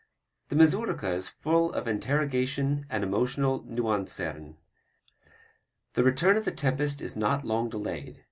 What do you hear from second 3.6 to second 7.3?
nuanciren. The return of the tempest is